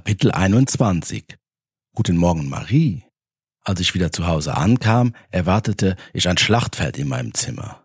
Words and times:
Kapitel 0.00 0.30
21 0.30 1.36
Guten 1.94 2.16
Morgen, 2.16 2.48
Marie. 2.48 3.04
Als 3.60 3.80
ich 3.80 3.92
wieder 3.92 4.10
zu 4.10 4.26
Hause 4.26 4.56
ankam, 4.56 5.12
erwartete 5.30 5.94
ich 6.14 6.26
ein 6.26 6.38
Schlachtfeld 6.38 6.96
in 6.96 7.06
meinem 7.06 7.34
Zimmer. 7.34 7.82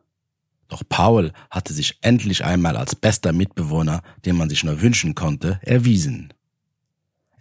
Doch 0.69 0.83
Paul 0.87 1.33
hatte 1.51 1.73
sich 1.73 1.97
endlich 1.99 2.45
einmal 2.45 2.77
als 2.77 2.95
bester 2.95 3.33
Mitbewohner, 3.33 4.01
den 4.23 4.37
man 4.37 4.49
sich 4.49 4.63
nur 4.63 4.81
wünschen 4.81 5.13
konnte, 5.13 5.59
erwiesen. 5.61 6.33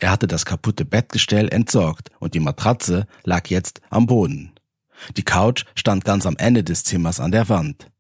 Er 0.00 0.10
hatte 0.10 0.26
das 0.26 0.44
kaputte 0.44 0.84
Bettgestell 0.84 1.54
entsorgt 1.54 2.10
und 2.18 2.34
die 2.34 2.40
Matratze 2.40 3.06
lag 3.22 3.46
jetzt 3.46 3.80
am 3.90 4.06
Boden. 4.06 4.54
Die 5.16 5.22
Couch 5.22 5.66
stand 5.76 6.04
ganz 6.04 6.26
am 6.26 6.36
Ende 6.36 6.64
des 6.64 6.82
Zimmers 6.82 7.20
an 7.20 7.30
der 7.30 7.48
Wand. 7.48 7.92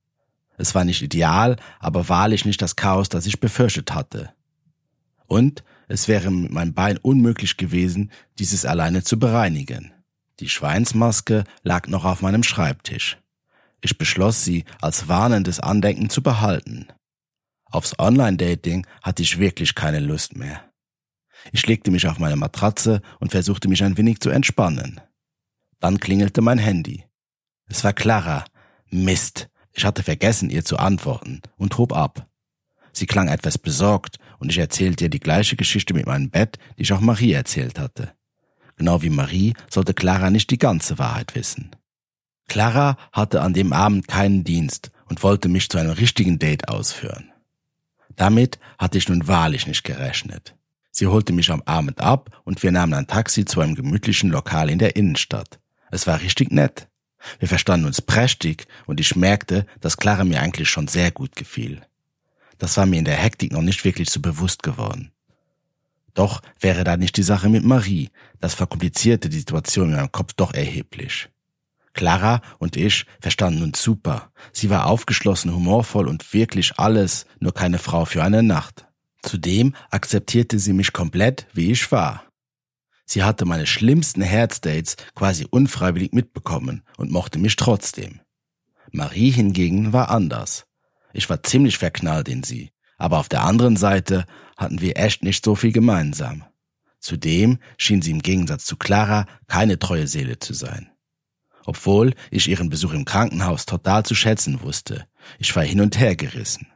Es 0.56 0.74
war 0.74 0.84
nicht 0.84 1.02
ideal, 1.02 1.54
aber 1.78 2.08
wahrlich 2.08 2.44
nicht 2.44 2.60
das 2.60 2.74
Chaos, 2.74 3.08
das 3.08 3.26
ich 3.26 3.38
befürchtet 3.38 3.94
hatte. 3.94 4.34
Und 5.26 5.64
es 5.88 6.08
wäre 6.08 6.30
mit 6.30 6.52
meinem 6.52 6.74
Bein 6.74 6.98
unmöglich 6.98 7.56
gewesen, 7.56 8.10
dieses 8.38 8.64
alleine 8.64 9.04
zu 9.04 9.18
bereinigen. 9.18 9.92
Die 10.40 10.48
Schweinsmaske 10.48 11.44
lag 11.62 11.86
noch 11.86 12.04
auf 12.04 12.22
meinem 12.22 12.42
Schreibtisch. 12.42 13.18
Ich 13.80 13.98
beschloss 13.98 14.44
sie 14.44 14.64
als 14.80 15.08
warnendes 15.08 15.60
Andenken 15.60 16.10
zu 16.10 16.22
behalten. 16.22 16.88
Aufs 17.66 17.98
Online-Dating 17.98 18.86
hatte 19.02 19.22
ich 19.22 19.38
wirklich 19.38 19.74
keine 19.74 20.00
Lust 20.00 20.36
mehr. 20.36 20.70
Ich 21.52 21.66
legte 21.66 21.90
mich 21.90 22.08
auf 22.08 22.18
meine 22.18 22.36
Matratze 22.36 23.02
und 23.20 23.32
versuchte 23.32 23.68
mich 23.68 23.84
ein 23.84 23.98
wenig 23.98 24.20
zu 24.20 24.30
entspannen. 24.30 25.00
Dann 25.80 26.00
klingelte 26.00 26.40
mein 26.40 26.58
Handy. 26.58 27.04
Es 27.66 27.84
war 27.84 27.92
Clara. 27.92 28.44
Mist. 28.90 29.48
Ich 29.72 29.84
hatte 29.84 30.02
vergessen, 30.02 30.50
ihr 30.50 30.64
zu 30.64 30.78
antworten 30.78 31.42
und 31.56 31.76
hob 31.76 31.92
ab. 31.92 32.26
Sie 32.92 33.06
klang 33.06 33.28
etwas 33.28 33.58
besorgt 33.58 34.18
und 34.44 34.50
ich 34.50 34.58
erzählte 34.58 35.04
ihr 35.04 35.10
die 35.10 35.20
gleiche 35.20 35.56
Geschichte 35.56 35.94
mit 35.94 36.04
meinem 36.04 36.28
Bett, 36.28 36.58
die 36.76 36.82
ich 36.82 36.92
auch 36.92 37.00
Marie 37.00 37.32
erzählt 37.32 37.78
hatte. 37.78 38.12
Genau 38.76 39.00
wie 39.00 39.08
Marie 39.08 39.54
sollte 39.70 39.94
Clara 39.94 40.28
nicht 40.28 40.50
die 40.50 40.58
ganze 40.58 40.98
Wahrheit 40.98 41.34
wissen. 41.34 41.70
Clara 42.46 42.98
hatte 43.10 43.40
an 43.40 43.54
dem 43.54 43.72
Abend 43.72 44.06
keinen 44.06 44.44
Dienst 44.44 44.90
und 45.06 45.22
wollte 45.22 45.48
mich 45.48 45.70
zu 45.70 45.78
einem 45.78 45.92
richtigen 45.92 46.38
Date 46.38 46.68
ausführen. 46.68 47.32
Damit 48.16 48.58
hatte 48.76 48.98
ich 48.98 49.08
nun 49.08 49.26
wahrlich 49.26 49.66
nicht 49.66 49.82
gerechnet. 49.82 50.54
Sie 50.90 51.06
holte 51.06 51.32
mich 51.32 51.50
am 51.50 51.62
Abend 51.62 52.02
ab 52.02 52.42
und 52.44 52.62
wir 52.62 52.70
nahmen 52.70 52.92
ein 52.92 53.06
Taxi 53.06 53.46
zu 53.46 53.62
einem 53.62 53.74
gemütlichen 53.74 54.28
Lokal 54.28 54.68
in 54.68 54.78
der 54.78 54.94
Innenstadt. 54.94 55.58
Es 55.90 56.06
war 56.06 56.20
richtig 56.20 56.52
nett. 56.52 56.86
Wir 57.38 57.48
verstanden 57.48 57.86
uns 57.86 58.02
prächtig 58.02 58.66
und 58.84 59.00
ich 59.00 59.16
merkte, 59.16 59.64
dass 59.80 59.96
Clara 59.96 60.24
mir 60.24 60.42
eigentlich 60.42 60.68
schon 60.68 60.86
sehr 60.86 61.10
gut 61.12 61.34
gefiel. 61.34 61.80
Das 62.64 62.78
war 62.78 62.86
mir 62.86 62.98
in 62.98 63.04
der 63.04 63.16
Hektik 63.16 63.52
noch 63.52 63.60
nicht 63.60 63.84
wirklich 63.84 64.08
so 64.08 64.20
bewusst 64.20 64.62
geworden. 64.62 65.12
Doch 66.14 66.40
wäre 66.58 66.82
da 66.82 66.96
nicht 66.96 67.14
die 67.18 67.22
Sache 67.22 67.50
mit 67.50 67.62
Marie, 67.62 68.08
das 68.40 68.54
verkomplizierte 68.54 69.28
die 69.28 69.40
Situation 69.40 69.90
in 69.90 69.96
meinem 69.96 70.10
Kopf 70.10 70.32
doch 70.32 70.54
erheblich. 70.54 71.28
Clara 71.92 72.40
und 72.58 72.78
ich 72.78 73.04
verstanden 73.20 73.64
uns 73.64 73.82
super. 73.82 74.30
Sie 74.54 74.70
war 74.70 74.86
aufgeschlossen, 74.86 75.54
humorvoll 75.54 76.08
und 76.08 76.32
wirklich 76.32 76.78
alles, 76.78 77.26
nur 77.38 77.52
keine 77.52 77.76
Frau 77.76 78.06
für 78.06 78.24
eine 78.24 78.42
Nacht. 78.42 78.86
Zudem 79.20 79.74
akzeptierte 79.90 80.58
sie 80.58 80.72
mich 80.72 80.94
komplett, 80.94 81.46
wie 81.52 81.70
ich 81.70 81.92
war. 81.92 82.24
Sie 83.04 83.24
hatte 83.24 83.44
meine 83.44 83.66
schlimmsten 83.66 84.22
Herzdates 84.22 84.96
quasi 85.14 85.46
unfreiwillig 85.50 86.14
mitbekommen 86.14 86.82
und 86.96 87.10
mochte 87.10 87.38
mich 87.38 87.56
trotzdem. 87.56 88.20
Marie 88.90 89.32
hingegen 89.32 89.92
war 89.92 90.08
anders. 90.08 90.64
Ich 91.14 91.30
war 91.30 91.42
ziemlich 91.42 91.78
verknallt 91.78 92.28
in 92.28 92.42
sie, 92.42 92.72
aber 92.98 93.18
auf 93.18 93.28
der 93.28 93.44
anderen 93.44 93.76
Seite 93.76 94.26
hatten 94.56 94.80
wir 94.80 94.98
echt 94.98 95.22
nicht 95.22 95.44
so 95.44 95.54
viel 95.54 95.72
gemeinsam. 95.72 96.44
Zudem 96.98 97.58
schien 97.78 98.02
sie 98.02 98.10
im 98.10 98.20
Gegensatz 98.20 98.64
zu 98.64 98.76
Clara 98.76 99.26
keine 99.46 99.78
treue 99.78 100.08
Seele 100.08 100.38
zu 100.38 100.54
sein. 100.54 100.90
Obwohl 101.64 102.14
ich 102.30 102.48
ihren 102.48 102.68
Besuch 102.68 102.92
im 102.92 103.04
Krankenhaus 103.04 103.64
total 103.64 104.04
zu 104.04 104.14
schätzen 104.14 104.60
wusste. 104.62 105.06
Ich 105.38 105.54
war 105.54 105.62
hin 105.62 105.80
und 105.80 105.98
her 105.98 106.16
gerissen. 106.16 106.66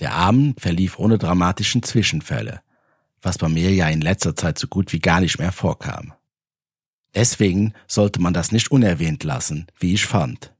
Der 0.00 0.14
Abend 0.14 0.60
verlief 0.60 0.98
ohne 0.98 1.18
dramatischen 1.18 1.82
Zwischenfälle, 1.82 2.60
was 3.20 3.38
bei 3.38 3.48
mir 3.48 3.74
ja 3.74 3.88
in 3.88 4.00
letzter 4.00 4.36
Zeit 4.36 4.58
so 4.58 4.68
gut 4.68 4.92
wie 4.92 5.00
gar 5.00 5.20
nicht 5.20 5.38
mehr 5.38 5.52
vorkam. 5.52 6.12
Deswegen 7.14 7.72
sollte 7.88 8.20
man 8.20 8.34
das 8.34 8.52
nicht 8.52 8.70
unerwähnt 8.70 9.24
lassen, 9.24 9.66
wie 9.78 9.94
ich 9.94 10.06
fand. 10.06 10.54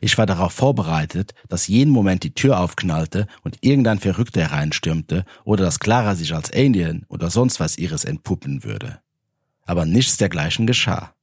Ich 0.00 0.16
war 0.18 0.26
darauf 0.26 0.52
vorbereitet, 0.52 1.34
dass 1.48 1.66
jeden 1.66 1.90
Moment 1.90 2.22
die 2.22 2.34
Tür 2.34 2.60
aufknallte 2.60 3.26
und 3.42 3.58
irgendein 3.60 3.98
Verrückter 3.98 4.42
hereinstürmte 4.42 5.24
oder 5.44 5.64
dass 5.64 5.80
Clara 5.80 6.14
sich 6.14 6.34
als 6.34 6.52
Alien 6.52 7.04
oder 7.08 7.30
sonst 7.30 7.60
was 7.60 7.78
ihres 7.78 8.04
entpuppen 8.04 8.64
würde. 8.64 9.00
Aber 9.64 9.84
nichts 9.84 10.16
dergleichen 10.16 10.66
geschah. 10.66 11.14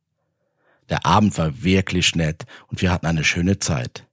Der 0.90 1.06
Abend 1.06 1.38
war 1.38 1.64
wirklich 1.64 2.16
nett 2.16 2.46
und 2.68 2.82
wir 2.82 2.92
hatten 2.92 3.06
eine 3.06 3.24
schöne 3.24 3.60
Zeit. 3.60 4.06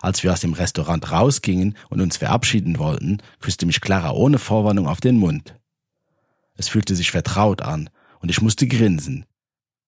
Als 0.00 0.22
wir 0.22 0.32
aus 0.32 0.40
dem 0.40 0.54
Restaurant 0.54 1.10
rausgingen 1.10 1.76
und 1.90 2.00
uns 2.00 2.16
verabschieden 2.16 2.78
wollten, 2.78 3.18
küsste 3.40 3.66
mich 3.66 3.80
Clara 3.80 4.12
ohne 4.12 4.38
Vorwarnung 4.38 4.86
auf 4.86 5.00
den 5.00 5.16
Mund. 5.18 5.54
Es 6.54 6.68
fühlte 6.68 6.96
sich 6.96 7.10
vertraut 7.10 7.62
an 7.62 7.90
und 8.20 8.30
ich 8.30 8.40
musste 8.40 8.66
grinsen. 8.66 9.26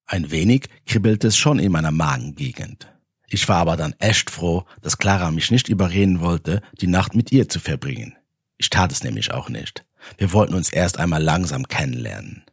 Ein 0.07 0.31
wenig 0.31 0.69
kribbelte 0.87 1.29
es 1.29 1.37
schon 1.37 1.59
in 1.59 1.73
meiner 1.73 1.93
Magengegend. 1.93 2.94
Ich 3.35 3.49
war 3.49 3.57
aber 3.57 3.77
dann 3.77 3.97
echt 3.99 4.31
froh, 4.31 4.65
dass 4.81 4.97
Clara 4.97 5.33
mich 5.33 5.51
nicht 5.51 5.69
überreden 5.69 6.21
wollte, 6.21 6.63
die 6.81 6.87
Nacht 6.87 7.17
mit 7.17 7.33
ihr 7.33 7.49
zu 7.49 7.59
verbringen. 7.59 8.15
Ich 8.59 8.71
tat 8.71 8.93
es 8.93 9.03
nämlich 9.03 9.33
auch 9.33 9.49
nicht. 9.49 9.85
Wir 10.19 10.33
wollten 10.33 10.55
uns 10.55 10.73
erst 10.73 11.01
einmal 11.01 11.21
langsam 11.21 11.67
kennenlernen. 11.67 12.45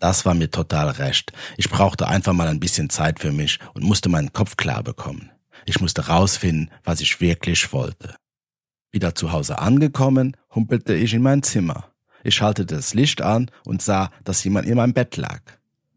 Das 0.00 0.26
war 0.26 0.34
mir 0.34 0.50
total 0.50 0.90
recht. 0.90 1.32
Ich 1.56 1.70
brauchte 1.70 2.08
einfach 2.08 2.34
mal 2.34 2.48
ein 2.48 2.60
bisschen 2.60 2.90
Zeit 2.90 3.20
für 3.20 3.32
mich 3.32 3.58
und 3.72 3.84
musste 3.84 4.10
meinen 4.10 4.34
Kopf 4.34 4.58
klar 4.58 4.82
bekommen. 4.82 5.30
Ich 5.64 5.80
musste 5.80 6.08
rausfinden, 6.08 6.70
was 6.84 7.00
ich 7.00 7.22
wirklich 7.22 7.72
wollte. 7.72 8.14
Wieder 8.90 9.14
zu 9.14 9.32
Hause 9.32 9.60
angekommen, 9.60 10.36
humpelte 10.54 10.92
ich 10.92 11.14
in 11.14 11.22
mein 11.22 11.42
Zimmer. 11.42 11.90
Ich 12.22 12.34
schaltete 12.34 12.76
das 12.76 12.92
Licht 12.92 13.22
an 13.22 13.50
und 13.64 13.80
sah, 13.80 14.10
dass 14.24 14.44
jemand 14.44 14.68
in 14.68 14.76
meinem 14.76 14.92
Bett 14.92 15.16
lag. 15.16 15.40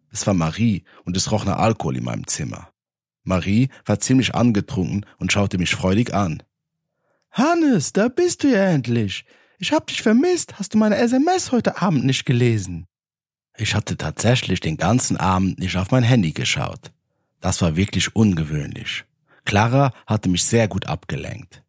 Es 0.10 0.26
war 0.26 0.34
Marie 0.34 0.86
und 1.04 1.18
es 1.18 1.34
roch 1.34 1.44
nach 1.44 1.58
Alkohol 1.58 1.98
in 1.98 2.06
meinem 2.06 2.26
Zimmer. 2.28 2.70
Marie 3.26 3.70
war 3.86 4.00
ziemlich 4.00 4.36
angetrunken 4.36 5.06
und 5.18 5.32
schaute 5.32 5.58
mich 5.58 5.76
freudig 5.76 6.14
an. 6.14 6.42
Hannes, 7.32 7.92
da 7.92 8.08
bist 8.08 8.44
du 8.44 8.48
ja 8.48 8.64
endlich. 8.66 9.26
Ich 9.58 9.74
hab 9.74 9.88
dich 9.88 10.02
vermisst. 10.02 10.58
Hast 10.58 10.74
du 10.74 10.78
meine 10.78 10.98
SMS 10.98 11.52
heute 11.52 11.82
Abend 11.82 12.06
nicht 12.06 12.26
gelesen? 12.26 12.88
Ich 13.58 13.74
hatte 13.74 13.98
tatsächlich 13.98 14.60
den 14.60 14.78
ganzen 14.78 15.18
Abend 15.18 15.60
nicht 15.60 15.76
auf 15.76 15.92
mein 15.92 16.04
Handy 16.04 16.32
geschaut. 16.32 16.92
Das 17.42 17.62
war 17.62 17.76
wirklich 17.76 18.16
ungewöhnlich. 18.16 19.06
Clara 19.44 19.92
hatte 20.08 20.30
mich 20.30 20.44
sehr 20.44 20.68
gut 20.68 20.88
abgelenkt. 20.88 21.64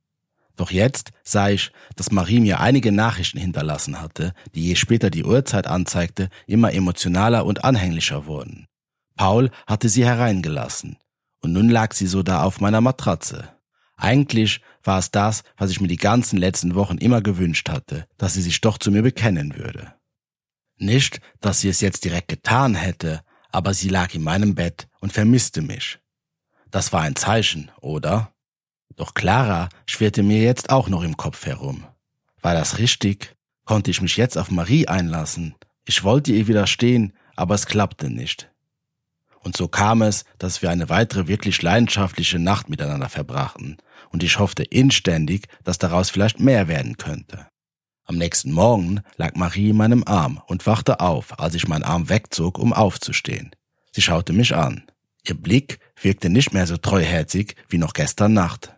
Doch 0.56 0.70
jetzt 0.70 1.10
sah 1.22 1.50
ich, 1.50 1.70
dass 1.96 2.10
Marie 2.10 2.40
mir 2.40 2.60
einige 2.60 2.92
Nachrichten 2.92 3.38
hinterlassen 3.38 4.00
hatte, 4.00 4.32
die 4.54 4.68
je 4.68 4.74
später 4.74 5.10
die 5.10 5.24
Uhrzeit 5.24 5.66
anzeigte, 5.66 6.28
immer 6.46 6.72
emotionaler 6.72 7.44
und 7.44 7.64
anhänglicher 7.64 8.26
wurden. 8.26 8.66
Paul 9.16 9.50
hatte 9.66 9.88
sie 9.88 10.04
hereingelassen 10.04 10.96
und 11.46 11.52
nun 11.52 11.68
lag 11.68 11.94
sie 11.94 12.08
so 12.08 12.24
da 12.24 12.42
auf 12.42 12.60
meiner 12.60 12.80
Matratze. 12.80 13.48
Eigentlich 13.96 14.62
war 14.82 14.98
es 14.98 15.12
das, 15.12 15.44
was 15.56 15.70
ich 15.70 15.80
mir 15.80 15.86
die 15.86 15.96
ganzen 15.96 16.38
letzten 16.38 16.74
Wochen 16.74 16.98
immer 16.98 17.22
gewünscht 17.22 17.68
hatte, 17.68 18.08
dass 18.18 18.34
sie 18.34 18.42
sich 18.42 18.60
doch 18.60 18.78
zu 18.78 18.90
mir 18.90 19.02
bekennen 19.02 19.56
würde. 19.56 19.94
Nicht, 20.76 21.20
dass 21.40 21.60
sie 21.60 21.68
es 21.68 21.80
jetzt 21.80 22.04
direkt 22.04 22.26
getan 22.26 22.74
hätte, 22.74 23.22
aber 23.52 23.74
sie 23.74 23.88
lag 23.88 24.12
in 24.12 24.24
meinem 24.24 24.56
Bett 24.56 24.88
und 25.00 25.12
vermisste 25.12 25.62
mich. 25.62 26.00
Das 26.72 26.92
war 26.92 27.02
ein 27.02 27.14
Zeichen, 27.14 27.70
oder? 27.80 28.34
Doch 28.96 29.14
Clara 29.14 29.68
schwirrte 29.86 30.24
mir 30.24 30.42
jetzt 30.42 30.70
auch 30.70 30.88
noch 30.88 31.04
im 31.04 31.16
Kopf 31.16 31.46
herum. 31.46 31.86
War 32.42 32.54
das 32.54 32.78
richtig? 32.78 33.36
Konnte 33.64 33.92
ich 33.92 34.02
mich 34.02 34.16
jetzt 34.16 34.36
auf 34.36 34.50
Marie 34.50 34.88
einlassen? 34.88 35.54
Ich 35.84 36.02
wollte 36.02 36.32
ihr 36.32 36.48
widerstehen, 36.48 37.12
aber 37.36 37.54
es 37.54 37.66
klappte 37.66 38.10
nicht. 38.10 38.50
Und 39.46 39.56
so 39.56 39.68
kam 39.68 40.02
es, 40.02 40.24
dass 40.38 40.60
wir 40.60 40.70
eine 40.70 40.88
weitere 40.88 41.28
wirklich 41.28 41.62
leidenschaftliche 41.62 42.40
Nacht 42.40 42.68
miteinander 42.68 43.08
verbrachten, 43.08 43.76
und 44.10 44.24
ich 44.24 44.40
hoffte 44.40 44.64
inständig, 44.64 45.46
dass 45.62 45.78
daraus 45.78 46.10
vielleicht 46.10 46.40
mehr 46.40 46.66
werden 46.66 46.96
könnte. 46.96 47.46
Am 48.06 48.18
nächsten 48.18 48.50
Morgen 48.50 49.02
lag 49.16 49.36
Marie 49.36 49.70
in 49.70 49.76
meinem 49.76 50.02
Arm 50.04 50.42
und 50.48 50.66
wachte 50.66 50.98
auf, 50.98 51.38
als 51.38 51.54
ich 51.54 51.68
meinen 51.68 51.84
Arm 51.84 52.08
wegzog, 52.08 52.58
um 52.58 52.72
aufzustehen. 52.72 53.52
Sie 53.92 54.02
schaute 54.02 54.32
mich 54.32 54.52
an. 54.52 54.82
Ihr 55.24 55.40
Blick 55.40 55.78
wirkte 56.02 56.28
nicht 56.28 56.52
mehr 56.52 56.66
so 56.66 56.76
treuherzig 56.76 57.54
wie 57.68 57.78
noch 57.78 57.92
gestern 57.92 58.32
Nacht. 58.32 58.74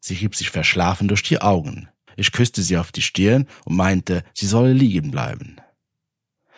Sie 0.00 0.16
rieb 0.16 0.36
sich 0.36 0.50
verschlafen 0.50 1.08
durch 1.08 1.22
die 1.22 1.40
Augen. 1.40 1.88
Ich 2.16 2.32
küsste 2.32 2.60
sie 2.60 2.76
auf 2.76 2.92
die 2.92 3.00
Stirn 3.00 3.48
und 3.64 3.76
meinte, 3.76 4.22
sie 4.34 4.46
solle 4.46 4.74
liegen 4.74 5.10
bleiben. 5.10 5.56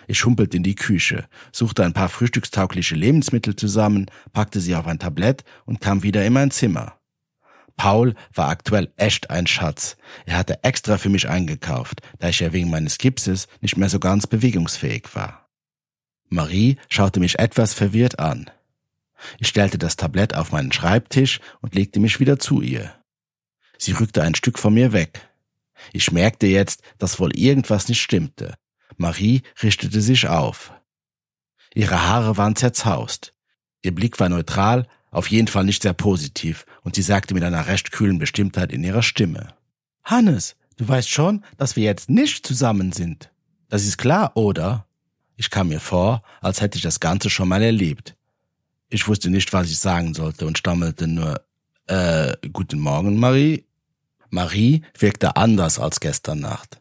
Ich 0.06 0.24
humpelte 0.24 0.56
in 0.56 0.62
die 0.62 0.74
Küche, 0.74 1.26
suchte 1.52 1.84
ein 1.84 1.92
paar 1.92 2.08
frühstückstaugliche 2.08 2.94
Lebensmittel 2.94 3.56
zusammen, 3.56 4.06
packte 4.32 4.60
sie 4.60 4.74
auf 4.74 4.86
ein 4.86 4.98
Tablett 4.98 5.44
und 5.64 5.80
kam 5.80 6.02
wieder 6.02 6.24
in 6.24 6.32
mein 6.32 6.50
Zimmer. 6.50 6.98
Paul 7.76 8.14
war 8.32 8.48
aktuell 8.48 8.92
echt 8.96 9.30
ein 9.30 9.46
Schatz. 9.46 9.96
Er 10.26 10.38
hatte 10.38 10.62
extra 10.62 10.96
für 10.96 11.08
mich 11.08 11.28
eingekauft, 11.28 12.02
da 12.18 12.28
ich 12.28 12.40
ja 12.40 12.52
wegen 12.52 12.70
meines 12.70 12.98
Gipses 12.98 13.48
nicht 13.60 13.76
mehr 13.76 13.88
so 13.88 13.98
ganz 13.98 14.26
bewegungsfähig 14.26 15.08
war. 15.14 15.48
Marie 16.28 16.76
schaute 16.88 17.20
mich 17.20 17.38
etwas 17.38 17.74
verwirrt 17.74 18.18
an. 18.18 18.50
Ich 19.38 19.48
stellte 19.48 19.78
das 19.78 19.96
Tablett 19.96 20.34
auf 20.34 20.52
meinen 20.52 20.72
Schreibtisch 20.72 21.40
und 21.60 21.74
legte 21.74 22.00
mich 22.00 22.20
wieder 22.20 22.38
zu 22.38 22.60
ihr. 22.60 22.94
Sie 23.78 23.92
rückte 23.92 24.22
ein 24.22 24.34
Stück 24.34 24.58
von 24.58 24.74
mir 24.74 24.92
weg. 24.92 25.28
Ich 25.92 26.12
merkte 26.12 26.46
jetzt, 26.46 26.82
dass 26.98 27.18
wohl 27.18 27.36
irgendwas 27.36 27.88
nicht 27.88 28.00
stimmte. 28.00 28.54
Marie 28.98 29.42
richtete 29.62 30.00
sich 30.00 30.28
auf. 30.28 30.72
Ihre 31.74 32.06
Haare 32.06 32.36
waren 32.36 32.56
zerzaust. 32.56 33.32
Ihr 33.82 33.94
Blick 33.94 34.20
war 34.20 34.28
neutral, 34.28 34.86
auf 35.10 35.28
jeden 35.28 35.48
Fall 35.48 35.64
nicht 35.64 35.82
sehr 35.82 35.92
positiv, 35.92 36.66
und 36.82 36.94
sie 36.96 37.02
sagte 37.02 37.34
mit 37.34 37.44
einer 37.44 37.66
recht 37.66 37.92
kühlen 37.92 38.18
Bestimmtheit 38.18 38.72
in 38.72 38.82
ihrer 38.82 39.02
Stimme. 39.02 39.54
Hannes, 40.02 40.56
du 40.76 40.86
weißt 40.88 41.08
schon, 41.08 41.44
dass 41.56 41.76
wir 41.76 41.84
jetzt 41.84 42.10
nicht 42.10 42.46
zusammen 42.46 42.92
sind. 42.92 43.30
Das 43.68 43.84
ist 43.84 43.98
klar, 43.98 44.36
oder? 44.36 44.86
Ich 45.36 45.50
kam 45.50 45.68
mir 45.68 45.80
vor, 45.80 46.22
als 46.40 46.60
hätte 46.60 46.76
ich 46.76 46.82
das 46.82 47.00
Ganze 47.00 47.30
schon 47.30 47.48
mal 47.48 47.62
erlebt. 47.62 48.16
Ich 48.88 49.08
wusste 49.08 49.30
nicht, 49.30 49.52
was 49.52 49.68
ich 49.68 49.78
sagen 49.78 50.14
sollte 50.14 50.46
und 50.46 50.58
stammelte 50.58 51.08
nur, 51.08 51.44
äh, 51.86 52.36
guten 52.52 52.78
Morgen, 52.78 53.18
Marie. 53.18 53.64
Marie 54.30 54.82
wirkte 54.98 55.36
anders 55.36 55.78
als 55.78 56.00
gestern 56.00 56.40
Nacht. 56.40 56.80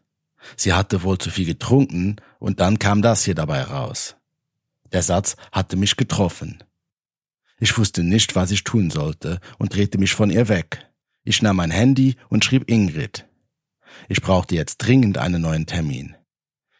Sie 0.55 0.73
hatte 0.73 1.03
wohl 1.03 1.17
zu 1.17 1.29
viel 1.29 1.45
getrunken 1.45 2.17
und 2.39 2.59
dann 2.59 2.79
kam 2.79 3.01
das 3.01 3.23
hier 3.23 3.35
dabei 3.35 3.63
raus. 3.63 4.15
Der 4.91 5.01
Satz 5.01 5.35
hatte 5.51 5.75
mich 5.75 5.95
getroffen. 5.95 6.63
Ich 7.59 7.77
wusste 7.77 8.03
nicht, 8.03 8.35
was 8.35 8.51
ich 8.51 8.63
tun 8.63 8.89
sollte 8.89 9.39
und 9.57 9.73
drehte 9.73 9.97
mich 9.97 10.13
von 10.13 10.29
ihr 10.29 10.49
weg. 10.49 10.89
Ich 11.23 11.41
nahm 11.41 11.55
mein 11.55 11.71
Handy 11.71 12.15
und 12.29 12.43
schrieb 12.43 12.69
Ingrid. 12.69 13.25
Ich 14.09 14.21
brauchte 14.21 14.55
jetzt 14.55 14.77
dringend 14.77 15.17
einen 15.17 15.41
neuen 15.41 15.65
Termin. 15.65 16.15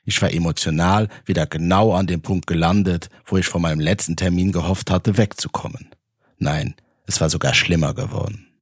Ich 0.05 0.21
war 0.21 0.33
emotional 0.33 1.07
wieder 1.25 1.47
genau 1.47 1.93
an 1.93 2.07
dem 2.07 2.21
Punkt 2.21 2.47
gelandet, 2.47 3.09
wo 3.25 3.37
ich 3.37 3.47
von 3.47 3.61
meinem 3.61 3.79
letzten 3.79 4.17
Termin 4.17 4.51
gehofft 4.51 4.91
hatte, 4.91 5.17
wegzukommen. 5.17 5.89
Nein, 6.37 6.75
es 7.05 7.21
war 7.21 7.29
sogar 7.29 7.53
schlimmer 7.53 7.93
geworden. 7.93 8.52